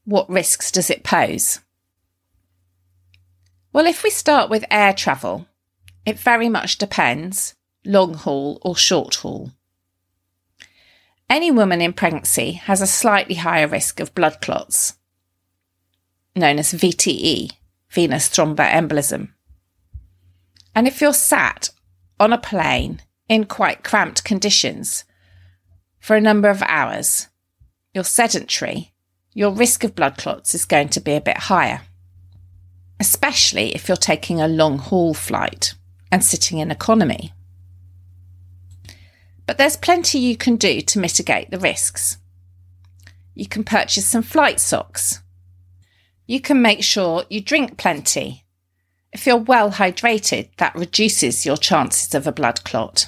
what 0.07 0.29
risks 0.29 0.71
does 0.71 0.89
it 0.89 1.03
pose? 1.03 1.59
Well, 3.73 3.85
if 3.85 4.03
we 4.03 4.09
start 4.09 4.49
with 4.49 4.63
air 4.71 4.93
travel, 4.93 5.47
it 6.05 6.17
very 6.17 6.47
much 6.47 6.77
depends 6.77 7.55
long 7.85 8.13
haul 8.13 8.57
or 8.61 8.77
short 8.77 9.15
haul. 9.15 9.51
Any 11.29 11.51
woman 11.51 11.81
in 11.81 11.93
pregnancy 11.93 12.53
has 12.53 12.81
a 12.81 12.87
slightly 12.87 13.35
higher 13.35 13.67
risk 13.67 13.99
of 13.99 14.15
blood 14.15 14.41
clots, 14.41 14.95
known 16.35 16.59
as 16.59 16.73
VTE, 16.73 17.51
venous 17.89 18.29
thromboembolism. 18.29 19.29
And 20.73 20.87
if 20.87 21.01
you're 21.01 21.13
sat 21.13 21.69
on 22.19 22.33
a 22.33 22.37
plane 22.37 23.01
in 23.27 23.45
quite 23.45 23.83
cramped 23.83 24.23
conditions 24.23 25.03
for 25.99 26.15
a 26.15 26.21
number 26.21 26.49
of 26.49 26.63
hours, 26.63 27.27
you're 27.93 28.03
sedentary 28.03 28.93
your 29.37 29.51
risk 29.51 29.83
of 29.83 29.93
blood 29.93 30.17
clots 30.17 30.55
is 30.55 30.65
going 30.65 30.89
to 30.89 30.99
be 30.99 31.13
a 31.13 31.21
bit 31.21 31.37
higher, 31.37 31.81
especially 32.99 33.75
if 33.75 33.87
you're 33.87 33.95
taking 33.95 34.41
a 34.41 34.47
long 34.47 34.79
haul 34.79 35.13
flight 35.13 35.75
and 36.11 36.25
sitting 36.25 36.57
in 36.57 36.71
economy. 36.71 37.33
But 39.47 39.57
there's 39.57 39.75
plenty 39.75 40.19
you 40.19 40.37
can 40.37 40.57
do 40.57 40.81
to 40.81 40.99
mitigate 40.99 41.49
the 41.49 41.57
risks. 41.57 42.17
You 43.33 43.47
can 43.47 43.63
purchase 43.63 44.05
some 44.05 44.21
flight 44.21 44.59
socks. 44.59 45.23
You 46.27 46.39
can 46.39 46.61
make 46.61 46.83
sure 46.83 47.23
you 47.29 47.41
drink 47.41 47.77
plenty. 47.77 48.45
If 49.11 49.25
you're 49.25 49.37
well 49.37 49.71
hydrated, 49.71 50.49
that 50.57 50.75
reduces 50.75 51.45
your 51.45 51.57
chances 51.57 52.13
of 52.13 52.27
a 52.27 52.31
blood 52.31 52.63
clot. 52.63 53.07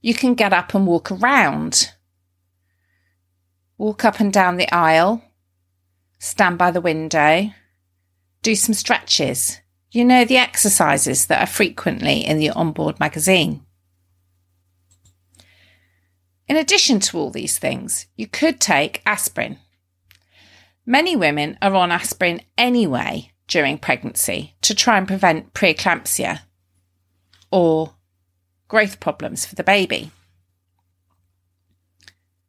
You 0.00 0.14
can 0.14 0.34
get 0.34 0.52
up 0.52 0.74
and 0.74 0.86
walk 0.86 1.12
around 1.12 1.92
walk 3.82 4.04
up 4.04 4.20
and 4.20 4.32
down 4.32 4.58
the 4.58 4.72
aisle, 4.72 5.20
stand 6.20 6.56
by 6.56 6.70
the 6.70 6.80
window, 6.80 7.50
do 8.40 8.54
some 8.54 8.74
stretches. 8.74 9.58
You 9.90 10.04
know, 10.04 10.24
the 10.24 10.36
exercises 10.36 11.26
that 11.26 11.42
are 11.42 11.52
frequently 11.52 12.24
in 12.24 12.38
the 12.38 12.50
onboard 12.50 13.00
magazine. 13.00 13.66
In 16.48 16.56
addition 16.56 17.00
to 17.00 17.18
all 17.18 17.30
these 17.30 17.58
things, 17.58 18.06
you 18.16 18.26
could 18.26 18.60
take 18.60 19.02
aspirin. 19.06 19.58
Many 20.84 21.14
women 21.14 21.56
are 21.62 21.74
on 21.74 21.92
aspirin 21.92 22.42
anyway 22.58 23.32
during 23.46 23.78
pregnancy 23.78 24.54
to 24.62 24.74
try 24.74 24.98
and 24.98 25.06
prevent 25.06 25.54
preeclampsia 25.54 26.40
or 27.50 27.94
growth 28.68 28.98
problems 28.98 29.44
for 29.44 29.54
the 29.54 29.62
baby. 29.62 30.10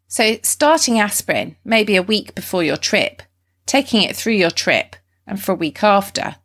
So, 0.07 0.37
starting 0.43 0.99
aspirin 0.99 1.57
maybe 1.63 1.95
a 1.95 2.03
week 2.03 2.35
before 2.35 2.63
your 2.63 2.77
trip, 2.77 3.21
taking 3.65 4.01
it 4.03 4.15
through 4.15 4.33
your 4.33 4.51
trip, 4.51 4.95
and 5.27 5.41
for 5.41 5.53
a 5.53 5.55
week 5.55 5.83
after, 5.83 6.35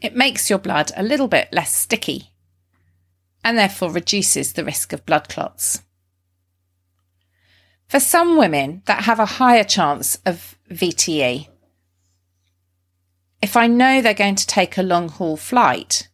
it 0.00 0.14
makes 0.14 0.50
your 0.50 0.58
blood 0.58 0.92
a 0.96 1.02
little 1.02 1.28
bit 1.28 1.48
less 1.52 1.74
sticky 1.74 2.30
and 3.42 3.58
therefore 3.58 3.90
reduces 3.90 4.52
the 4.52 4.64
risk 4.64 4.92
of 4.92 5.06
blood 5.06 5.28
clots. 5.28 5.82
For 7.94 8.00
some 8.00 8.36
women 8.36 8.82
that 8.86 9.04
have 9.04 9.20
a 9.20 9.36
higher 9.38 9.62
chance 9.62 10.18
of 10.26 10.58
VTE, 10.68 11.46
if 13.40 13.56
I 13.56 13.68
know 13.68 14.02
they're 14.02 14.14
going 14.14 14.34
to 14.34 14.46
take 14.48 14.76
a 14.76 14.82
long 14.82 15.08
haul 15.08 15.36
flight, 15.36 16.08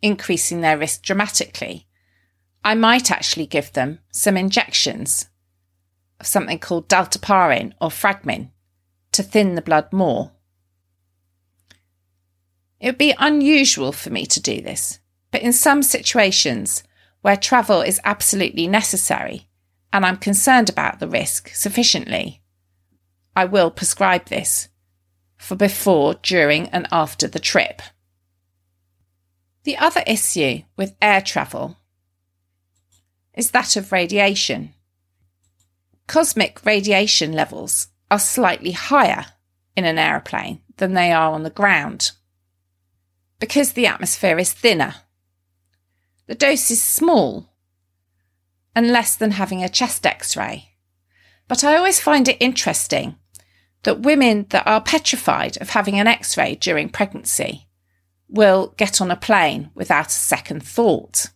increasing 0.00 0.60
their 0.60 0.78
risk 0.78 1.02
dramatically, 1.02 1.88
I 2.62 2.76
might 2.76 3.10
actually 3.10 3.46
give 3.46 3.72
them 3.72 3.98
some 4.12 4.36
injections 4.36 5.28
of 6.20 6.28
something 6.28 6.60
called 6.60 6.88
dalteparin 6.88 7.72
or 7.80 7.90
fragmin 7.90 8.52
to 9.10 9.24
thin 9.24 9.56
the 9.56 9.60
blood 9.60 9.92
more. 9.92 10.30
It 12.78 12.86
would 12.86 12.98
be 12.98 13.16
unusual 13.18 13.90
for 13.90 14.10
me 14.10 14.24
to 14.26 14.40
do 14.40 14.60
this, 14.60 15.00
but 15.32 15.42
in 15.42 15.52
some 15.52 15.82
situations 15.82 16.84
where 17.22 17.36
travel 17.36 17.80
is 17.80 18.00
absolutely 18.04 18.68
necessary 18.68 19.48
and 19.94 20.04
I'm 20.04 20.16
concerned 20.16 20.68
about 20.68 20.98
the 20.98 21.06
risk 21.06 21.54
sufficiently, 21.54 22.42
I 23.36 23.44
will 23.44 23.70
prescribe 23.70 24.24
this 24.26 24.68
for 25.36 25.54
before, 25.54 26.14
during, 26.14 26.68
and 26.70 26.88
after 26.90 27.28
the 27.28 27.38
trip. 27.38 27.80
The 29.62 29.76
other 29.76 30.02
issue 30.04 30.62
with 30.76 30.96
air 31.00 31.20
travel 31.20 31.76
is 33.34 33.52
that 33.52 33.76
of 33.76 33.92
radiation. 33.92 34.74
Cosmic 36.08 36.66
radiation 36.66 37.32
levels 37.32 37.86
are 38.10 38.18
slightly 38.18 38.72
higher 38.72 39.26
in 39.76 39.84
an 39.84 39.96
aeroplane 39.96 40.60
than 40.78 40.94
they 40.94 41.12
are 41.12 41.30
on 41.30 41.44
the 41.44 41.50
ground 41.50 42.10
because 43.38 43.74
the 43.74 43.86
atmosphere 43.86 44.38
is 44.38 44.52
thinner. 44.52 44.96
The 46.26 46.34
dose 46.34 46.72
is 46.72 46.82
small 46.82 47.53
and 48.74 48.90
less 48.90 49.16
than 49.16 49.32
having 49.32 49.62
a 49.62 49.68
chest 49.68 50.06
x 50.06 50.36
ray. 50.36 50.70
But 51.48 51.64
I 51.64 51.76
always 51.76 52.00
find 52.00 52.28
it 52.28 52.36
interesting 52.40 53.16
that 53.82 54.00
women 54.00 54.46
that 54.50 54.66
are 54.66 54.80
petrified 54.80 55.60
of 55.60 55.70
having 55.70 55.98
an 55.98 56.06
x 56.06 56.36
ray 56.36 56.54
during 56.54 56.88
pregnancy 56.88 57.68
will 58.28 58.74
get 58.76 59.00
on 59.00 59.10
a 59.10 59.16
plane 59.16 59.70
without 59.74 60.08
a 60.08 60.10
second 60.10 60.62
thought. 60.62 61.26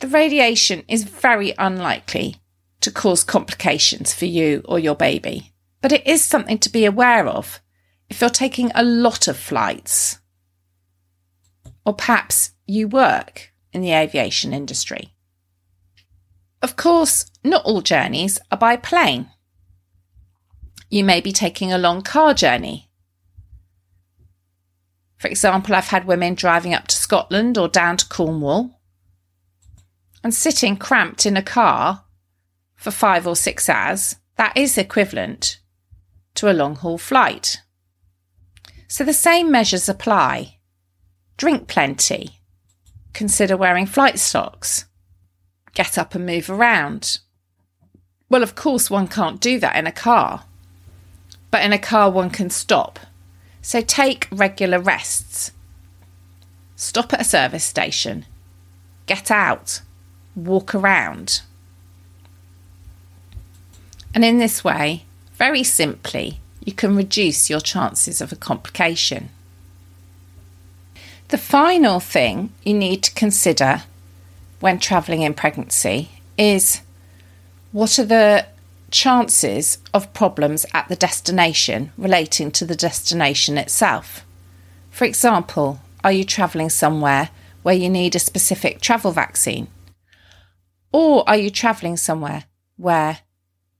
The 0.00 0.08
radiation 0.08 0.84
is 0.88 1.04
very 1.04 1.54
unlikely 1.58 2.36
to 2.80 2.90
cause 2.90 3.24
complications 3.24 4.12
for 4.12 4.26
you 4.26 4.62
or 4.64 4.78
your 4.78 4.96
baby, 4.96 5.52
but 5.80 5.92
it 5.92 6.06
is 6.06 6.24
something 6.24 6.58
to 6.58 6.70
be 6.70 6.84
aware 6.84 7.26
of 7.26 7.60
if 8.08 8.20
you're 8.20 8.30
taking 8.30 8.70
a 8.74 8.82
lot 8.82 9.28
of 9.28 9.36
flights. 9.36 10.18
Or 11.86 11.94
perhaps 11.94 12.50
you 12.66 12.88
work 12.88 13.51
in 13.72 13.82
the 13.82 13.92
aviation 13.92 14.52
industry. 14.52 15.14
Of 16.60 16.76
course, 16.76 17.26
not 17.42 17.64
all 17.64 17.80
journeys 17.80 18.38
are 18.50 18.58
by 18.58 18.76
plane. 18.76 19.30
You 20.88 21.04
may 21.04 21.20
be 21.20 21.32
taking 21.32 21.72
a 21.72 21.78
long 21.78 22.02
car 22.02 22.34
journey. 22.34 22.90
For 25.16 25.28
example, 25.28 25.74
I've 25.74 25.88
had 25.88 26.06
women 26.06 26.34
driving 26.34 26.74
up 26.74 26.86
to 26.88 26.96
Scotland 26.96 27.56
or 27.56 27.68
down 27.68 27.96
to 27.96 28.08
Cornwall 28.08 28.80
and 30.22 30.34
sitting 30.34 30.76
cramped 30.76 31.26
in 31.26 31.36
a 31.36 31.42
car 31.42 32.04
for 32.76 32.90
five 32.90 33.26
or 33.26 33.36
six 33.36 33.68
hours. 33.68 34.16
That 34.36 34.56
is 34.56 34.76
equivalent 34.76 35.58
to 36.34 36.50
a 36.50 36.52
long 36.52 36.76
haul 36.76 36.98
flight. 36.98 37.62
So 38.88 39.04
the 39.04 39.12
same 39.12 39.50
measures 39.50 39.88
apply. 39.88 40.58
Drink 41.36 41.66
plenty. 41.66 42.41
Consider 43.12 43.56
wearing 43.56 43.86
flight 43.86 44.18
socks. 44.18 44.86
Get 45.74 45.98
up 45.98 46.14
and 46.14 46.26
move 46.26 46.50
around. 46.50 47.18
Well, 48.28 48.42
of 48.42 48.54
course, 48.54 48.90
one 48.90 49.08
can't 49.08 49.40
do 49.40 49.58
that 49.58 49.76
in 49.76 49.86
a 49.86 49.92
car, 49.92 50.44
but 51.50 51.62
in 51.62 51.72
a 51.72 51.78
car, 51.78 52.10
one 52.10 52.30
can 52.30 52.50
stop. 52.50 52.98
So 53.60 53.80
take 53.80 54.26
regular 54.32 54.80
rests. 54.80 55.52
Stop 56.76 57.12
at 57.12 57.20
a 57.20 57.24
service 57.24 57.64
station. 57.64 58.24
Get 59.06 59.30
out. 59.30 59.82
Walk 60.34 60.74
around. 60.74 61.42
And 64.14 64.24
in 64.24 64.38
this 64.38 64.64
way, 64.64 65.04
very 65.34 65.62
simply, 65.62 66.40
you 66.64 66.72
can 66.72 66.96
reduce 66.96 67.50
your 67.50 67.60
chances 67.60 68.20
of 68.20 68.32
a 68.32 68.36
complication. 68.36 69.30
The 71.32 71.38
final 71.38 71.98
thing 71.98 72.52
you 72.62 72.74
need 72.74 73.02
to 73.04 73.14
consider 73.14 73.84
when 74.60 74.78
travelling 74.78 75.22
in 75.22 75.32
pregnancy 75.32 76.10
is 76.36 76.82
what 77.72 77.98
are 77.98 78.04
the 78.04 78.46
chances 78.90 79.78
of 79.94 80.12
problems 80.12 80.66
at 80.74 80.90
the 80.90 80.94
destination 80.94 81.90
relating 81.96 82.50
to 82.50 82.66
the 82.66 82.76
destination 82.76 83.56
itself? 83.56 84.26
For 84.90 85.06
example, 85.06 85.80
are 86.04 86.12
you 86.12 86.24
travelling 86.24 86.68
somewhere 86.68 87.30
where 87.62 87.74
you 87.74 87.88
need 87.88 88.14
a 88.14 88.18
specific 88.18 88.82
travel 88.82 89.10
vaccine? 89.10 89.68
Or 90.92 91.26
are 91.26 91.38
you 91.38 91.48
travelling 91.48 91.96
somewhere 91.96 92.44
where 92.76 93.20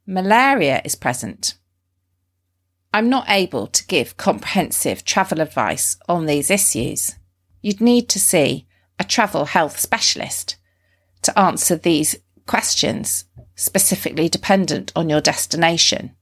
malaria 0.07 0.81
is 0.87 0.95
present? 0.95 1.59
I'm 2.95 3.11
not 3.11 3.29
able 3.29 3.67
to 3.67 3.87
give 3.89 4.17
comprehensive 4.17 5.05
travel 5.05 5.43
advice 5.43 5.99
on 6.09 6.25
these 6.25 6.51
issues. 6.51 7.15
You'd 7.63 7.81
need 7.81 8.09
to 8.11 8.21
see 8.21 8.67
a 8.99 9.05
travel 9.05 9.47
health 9.47 9.81
specialist 9.81 10.57
to 11.23 11.39
answer 11.39 11.77
these 11.77 12.17
questions 12.47 13.25
specifically 13.55 14.29
dependent 14.29 14.93
on 14.95 15.09
your 15.09 15.21
destination. 15.21 16.15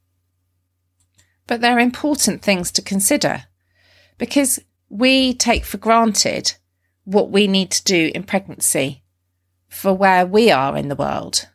But 1.46 1.60
they're 1.60 1.78
important 1.78 2.42
things 2.42 2.70
to 2.72 2.82
consider 2.82 3.44
because 4.18 4.60
we 4.88 5.34
take 5.34 5.64
for 5.64 5.78
granted 5.78 6.54
what 7.04 7.30
we 7.30 7.46
need 7.46 7.70
to 7.70 7.84
do 7.84 8.12
in 8.14 8.22
pregnancy 8.24 9.02
for 9.68 9.94
where 9.94 10.26
we 10.26 10.50
are 10.50 10.76
in 10.76 10.88
the 10.88 10.96
world, 10.96 11.48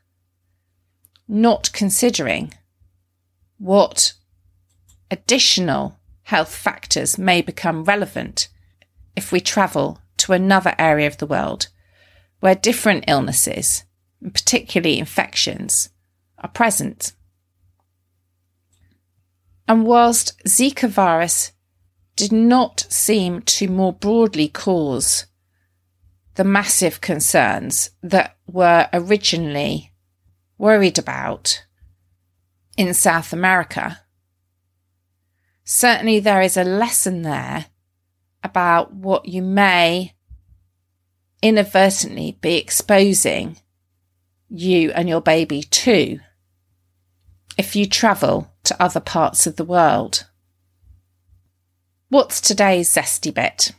not 1.28 1.72
considering 1.74 2.54
what 3.58 4.14
additional 5.12 6.00
health 6.24 6.54
factors 6.54 7.18
may 7.18 7.42
become 7.42 7.84
relevant 7.84 8.48
if 9.16 9.32
we 9.32 9.40
travel 9.40 10.00
to 10.18 10.34
another 10.34 10.76
area 10.78 11.08
of 11.08 11.18
the 11.18 11.26
world 11.26 11.68
where 12.40 12.56
different 12.56 13.06
illnesses, 13.08 13.84
and 14.22 14.34
particularly 14.34 15.00
infections, 15.00 15.90
are 16.40 16.50
present. 16.50 17.14
And 19.68 19.86
whilst 19.86 20.38
Zika 20.46 20.88
virus 20.88 21.54
did 22.16 22.32
not 22.32 22.86
seem 22.90 23.42
to 23.42 23.68
more 23.68 23.94
broadly 23.94 24.48
cause 24.48 25.26
the 26.36 26.44
massive 26.44 27.02
concerns 27.02 27.90
that 28.04 28.38
were 28.46 28.88
originally 28.94 29.92
worried 30.58 31.00
about 31.00 31.66
in 32.78 32.94
South 32.94 33.34
America, 33.34 34.02
certainly 35.64 36.20
there 36.20 36.42
is 36.42 36.58
a 36.58 36.64
lesson 36.64 37.24
there 37.24 37.68
about 38.46 38.94
what 38.94 39.26
you 39.26 39.42
may 39.42 40.14
inadvertently 41.42 42.38
be 42.42 42.56
exposing 42.56 43.58
you 44.50 44.92
and 44.92 45.10
your 45.10 45.22
baby 45.22 45.64
to 45.64 46.20
if 47.58 47.76
you 47.76 47.86
travel 47.86 48.52
to 48.64 48.82
other 48.82 49.00
parts 49.00 49.48
of 49.48 49.56
the 49.56 49.64
world. 49.64 50.28
What's 52.10 52.40
today's 52.40 52.90
zesty 52.90 53.34
bit? 53.34 53.72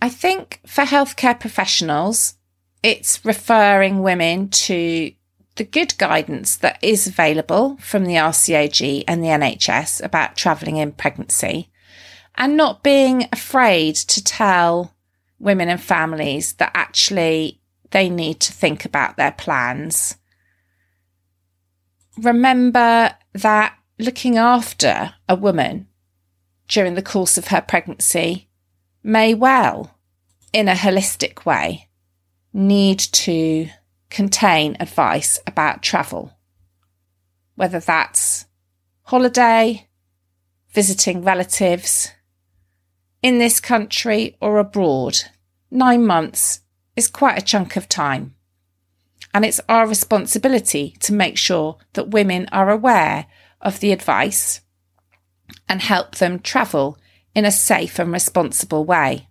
I 0.00 0.08
think 0.08 0.60
for 0.66 0.84
healthcare 0.84 1.38
professionals, 1.38 2.34
it's 2.82 3.24
referring 3.24 4.02
women 4.02 4.48
to 4.50 5.12
the 5.56 5.64
good 5.64 5.96
guidance 5.96 6.56
that 6.56 6.78
is 6.82 7.06
available 7.06 7.78
from 7.80 8.04
the 8.04 8.14
RCOG 8.14 9.04
and 9.08 9.22
the 9.22 9.28
NHS 9.28 10.04
about 10.04 10.36
travelling 10.36 10.76
in 10.76 10.92
pregnancy 10.92 11.70
and 12.36 12.56
not 12.56 12.82
being 12.82 13.28
afraid 13.32 13.94
to 13.96 14.22
tell 14.22 14.94
women 15.38 15.68
and 15.68 15.80
families 15.80 16.54
that 16.54 16.72
actually 16.74 17.60
they 17.90 18.08
need 18.08 18.40
to 18.40 18.52
think 18.52 18.84
about 18.84 19.16
their 19.16 19.32
plans. 19.32 20.16
Remember 22.18 23.14
that 23.32 23.78
looking 23.98 24.36
after 24.36 25.14
a 25.28 25.34
woman 25.34 25.88
during 26.68 26.94
the 26.94 27.02
course 27.02 27.38
of 27.38 27.48
her 27.48 27.60
pregnancy 27.60 28.48
may 29.02 29.34
well, 29.34 29.96
in 30.52 30.68
a 30.68 30.74
holistic 30.74 31.44
way, 31.44 31.88
need 32.52 32.98
to 32.98 33.68
contain 34.10 34.76
advice 34.80 35.38
about 35.46 35.82
travel, 35.82 36.32
whether 37.54 37.78
that's 37.78 38.46
holiday, 39.02 39.86
visiting 40.70 41.22
relatives 41.22 42.12
in 43.26 43.38
this 43.38 43.58
country 43.58 44.36
or 44.40 44.58
abroad. 44.58 45.18
Nine 45.68 46.06
months 46.06 46.60
is 46.94 47.08
quite 47.08 47.36
a 47.36 47.44
chunk 47.44 47.74
of 47.74 47.88
time. 47.88 48.36
And 49.34 49.44
it's 49.44 49.60
our 49.68 49.84
responsibility 49.84 50.94
to 51.00 51.12
make 51.12 51.36
sure 51.36 51.76
that 51.94 52.10
women 52.10 52.46
are 52.52 52.70
aware 52.70 53.26
of 53.60 53.80
the 53.80 53.90
advice 53.90 54.60
and 55.68 55.82
help 55.82 56.14
them 56.14 56.38
travel 56.38 57.00
in 57.34 57.44
a 57.44 57.50
safe 57.50 57.98
and 57.98 58.12
responsible 58.12 58.84
way. 58.84 59.26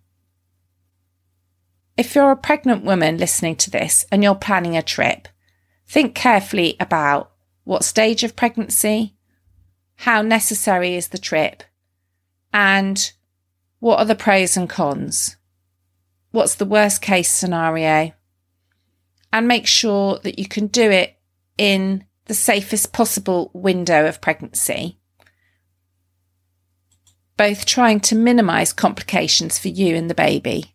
If 1.96 2.14
you're 2.14 2.32
a 2.32 2.36
pregnant 2.36 2.84
woman 2.84 3.16
listening 3.16 3.56
to 3.56 3.70
this 3.70 4.04
and 4.12 4.22
you're 4.22 4.34
planning 4.34 4.76
a 4.76 4.82
trip, 4.82 5.26
think 5.86 6.14
carefully 6.14 6.76
about 6.78 7.32
what 7.64 7.82
stage 7.82 8.24
of 8.24 8.36
pregnancy, 8.36 9.16
how 9.94 10.20
necessary 10.20 10.96
is 10.96 11.08
the 11.08 11.16
trip, 11.16 11.62
and 12.52 13.12
what 13.78 13.98
are 13.98 14.04
the 14.04 14.14
pros 14.14 14.56
and 14.56 14.68
cons? 14.68 15.36
What's 16.30 16.54
the 16.54 16.64
worst 16.64 17.02
case 17.02 17.32
scenario? 17.32 18.12
And 19.32 19.48
make 19.48 19.66
sure 19.66 20.18
that 20.22 20.38
you 20.38 20.46
can 20.46 20.66
do 20.66 20.90
it 20.90 21.16
in 21.58 22.04
the 22.26 22.34
safest 22.34 22.92
possible 22.92 23.50
window 23.54 24.06
of 24.06 24.20
pregnancy 24.20 24.98
both 27.36 27.66
trying 27.66 28.00
to 28.00 28.14
minimise 28.14 28.72
complications 28.72 29.58
for 29.58 29.68
you 29.68 29.94
and 29.94 30.08
the 30.08 30.14
baby, 30.14 30.74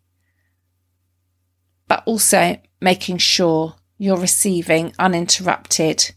but 1.88 2.02
also 2.06 2.58
making 2.80 3.18
sure 3.18 3.74
you're 3.98 4.18
receiving 4.18 4.92
uninterrupted 4.98 6.14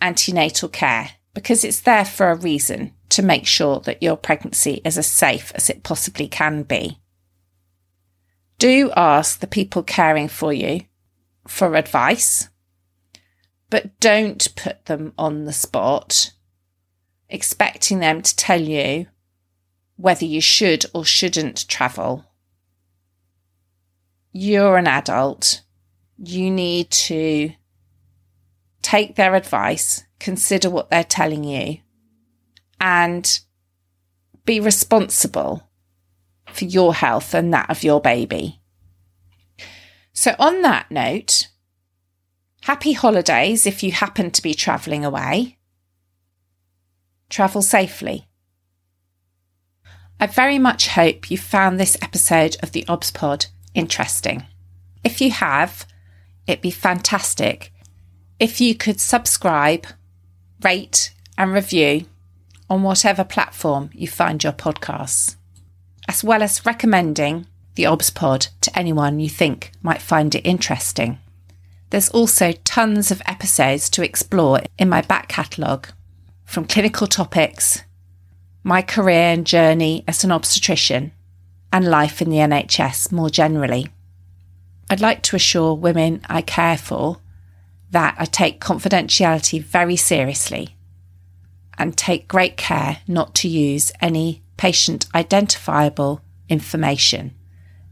antenatal 0.00 0.68
care 0.68 1.10
because 1.34 1.64
it's 1.64 1.80
there 1.80 2.04
for 2.04 2.30
a 2.30 2.36
reason 2.36 2.92
to 3.10 3.22
make 3.22 3.46
sure 3.46 3.80
that 3.80 4.02
your 4.02 4.16
pregnancy 4.16 4.80
is 4.84 4.98
as 4.98 5.06
safe 5.06 5.52
as 5.54 5.70
it 5.70 5.82
possibly 5.82 6.28
can 6.28 6.62
be. 6.62 6.98
Do 8.58 8.90
ask 8.96 9.40
the 9.40 9.46
people 9.46 9.82
caring 9.82 10.28
for 10.28 10.52
you 10.52 10.82
for 11.46 11.76
advice, 11.76 12.48
but 13.70 13.98
don't 14.00 14.54
put 14.56 14.86
them 14.86 15.12
on 15.16 15.44
the 15.44 15.52
spot, 15.52 16.32
expecting 17.28 18.00
them 18.00 18.22
to 18.22 18.36
tell 18.36 18.60
you 18.60 19.06
whether 19.96 20.24
you 20.24 20.40
should 20.40 20.84
or 20.92 21.04
shouldn't 21.04 21.68
travel. 21.68 22.24
You're 24.32 24.76
an 24.76 24.86
adult. 24.86 25.62
You 26.16 26.50
need 26.50 26.90
to 26.90 27.52
take 28.82 29.16
their 29.16 29.34
advice, 29.34 30.04
consider 30.18 30.70
what 30.70 30.90
they're 30.90 31.04
telling 31.04 31.44
you, 31.44 31.78
and 32.80 33.40
be 34.44 34.60
responsible 34.60 35.68
for 36.52 36.64
your 36.64 36.94
health 36.94 37.34
and 37.34 37.52
that 37.52 37.70
of 37.70 37.82
your 37.82 38.00
baby. 38.00 38.60
So, 40.12 40.34
on 40.38 40.62
that 40.62 40.90
note, 40.90 41.48
happy 42.62 42.92
holidays 42.92 43.66
if 43.66 43.82
you 43.82 43.92
happen 43.92 44.30
to 44.32 44.42
be 44.42 44.54
travelling 44.54 45.04
away. 45.04 45.58
Travel 47.28 47.62
safely. 47.62 48.26
I 50.18 50.26
very 50.26 50.58
much 50.58 50.88
hope 50.88 51.30
you 51.30 51.38
found 51.38 51.78
this 51.78 51.96
episode 52.02 52.56
of 52.62 52.72
the 52.72 52.84
OBS 52.88 53.12
Pod 53.12 53.46
interesting. 53.74 54.44
If 55.04 55.20
you 55.20 55.30
have, 55.30 55.86
it'd 56.46 56.62
be 56.62 56.70
fantastic 56.70 57.72
if 58.40 58.60
you 58.60 58.74
could 58.74 59.00
subscribe, 59.00 59.86
rate, 60.62 61.12
and 61.36 61.52
review 61.52 62.06
on 62.70 62.82
whatever 62.82 63.24
platform 63.24 63.90
you 63.92 64.08
find 64.08 64.42
your 64.42 64.52
podcasts, 64.52 65.36
as 66.08 66.22
well 66.22 66.42
as 66.42 66.66
recommending 66.66 67.46
the 67.74 67.86
OBS 67.86 68.10
Pod 68.10 68.48
to 68.60 68.78
anyone 68.78 69.20
you 69.20 69.28
think 69.28 69.72
might 69.82 70.02
find 70.02 70.34
it 70.34 70.46
interesting. 70.46 71.18
There's 71.90 72.10
also 72.10 72.52
tons 72.64 73.10
of 73.10 73.22
episodes 73.24 73.88
to 73.90 74.04
explore 74.04 74.60
in 74.78 74.88
my 74.88 75.00
back 75.00 75.28
catalogue, 75.28 75.88
from 76.44 76.66
clinical 76.66 77.06
topics 77.06 77.82
my 78.64 78.82
career 78.82 79.32
and 79.32 79.46
journey 79.46 80.04
as 80.06 80.24
an 80.24 80.32
obstetrician, 80.32 81.12
and 81.72 81.86
life 81.86 82.20
in 82.20 82.28
the 82.28 82.36
NHS 82.36 83.10
more 83.12 83.30
generally. 83.30 83.88
I'd 84.90 85.00
like 85.00 85.22
to 85.24 85.36
assure 85.36 85.74
women 85.74 86.20
I 86.28 86.42
care 86.42 86.76
for 86.76 87.18
that 87.90 88.14
I 88.18 88.26
take 88.26 88.60
confidentiality 88.60 89.62
very 89.62 89.96
seriously 89.96 90.76
and 91.78 91.96
take 91.96 92.28
great 92.28 92.56
care 92.56 92.98
not 93.06 93.34
to 93.36 93.48
use 93.48 93.92
any 94.00 94.42
patient 94.56 95.06
identifiable 95.14 96.20
information 96.48 97.34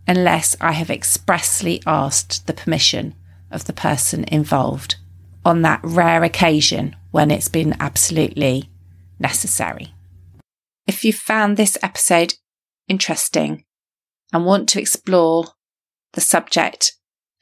unless 0.07 0.57
I 0.61 0.73
have 0.73 0.91
expressly 0.91 1.83
asked 1.87 2.47
the 2.47 2.53
permission 2.53 3.15
of 3.51 3.65
the 3.65 3.73
person 3.73 4.25
involved 4.25 4.97
on 5.45 5.63
that 5.63 5.81
rare 5.83 6.25
occasion 6.25 6.97
when 7.11 7.31
it's 7.31 7.49
been 7.49 7.75
absolutely 7.81 8.71
necessary. 9.19 9.95
If 10.87 11.05
you 11.05 11.13
found 11.13 11.57
this 11.57 11.79
episode 11.83 12.35
interesting 12.89 13.65
and 14.33 14.45
want 14.45 14.69
to 14.71 14.81
explore 14.81 15.47
the 16.13 16.21
subject 16.21 16.93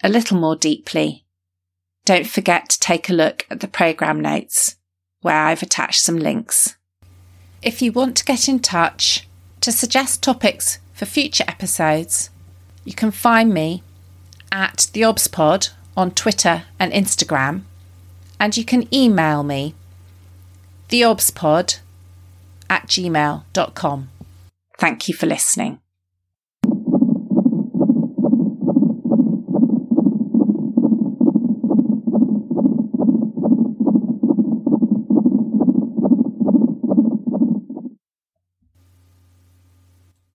a 0.03 0.09
little 0.09 0.39
more 0.39 0.57
deeply, 0.57 1.27
don't 2.05 2.27
forget 2.27 2.69
to 2.71 2.81
take 2.81 3.09
a 3.09 3.15
look 3.15 3.47
at 3.51 3.61
the 3.61 3.69
programme 3.69 4.21
notes 4.21 4.77
where 5.25 5.47
I've 5.47 5.63
attached 5.63 6.03
some 6.03 6.19
links. 6.19 6.77
If 7.63 7.81
you 7.81 7.93
want 7.93 8.15
to 8.19 8.27
get 8.27 8.47
in 8.47 8.59
touch 8.59 9.27
to 9.63 9.73
suggest 9.73 10.23
topics 10.23 10.79
for 10.93 11.07
future 11.07 11.45
episodes, 11.49 12.29
you 12.85 12.93
can 12.93 13.11
find 13.11 13.55
me 13.55 13.83
at 14.53 14.91
the 14.93 15.01
OBSPod 15.01 15.71
on 15.97 16.11
Twitter 16.11 16.65
and 16.79 16.93
Instagram, 16.93 17.63
and 18.39 18.55
you 18.55 18.67
can 18.67 18.93
email 18.95 19.43
me 19.43 19.75
theobspod 20.91 21.79
at 22.69 22.87
gmail.com. 22.87 24.11
Thank 24.79 25.09
you 25.09 25.15
for 25.15 25.25
listening. 25.25 25.81